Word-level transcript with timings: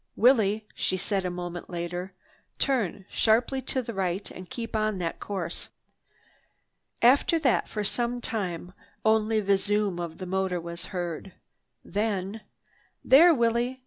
"Willie," 0.15 0.65
she 0.73 0.97
said 0.97 1.25
a 1.25 1.29
moment 1.29 1.69
later, 1.69 2.11
"turn 2.57 3.05
sharply 3.07 3.61
to 3.61 3.83
the 3.83 3.93
right 3.93 4.31
and 4.31 4.49
keep 4.49 4.75
up 4.75 4.97
that 4.97 5.19
course." 5.19 5.69
After 7.03 7.37
that 7.37 7.69
for 7.69 7.83
some 7.83 8.19
time 8.19 8.73
only 9.05 9.39
the 9.41 9.57
zoom 9.57 9.99
of 9.99 10.17
the 10.17 10.25
motor 10.25 10.59
was 10.59 10.85
heard. 10.85 11.33
Then— 11.85 12.41
"There, 13.05 13.31
Willie! 13.31 13.79